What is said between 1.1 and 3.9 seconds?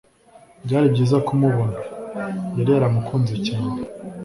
kumubona. yari yaramukunze cyane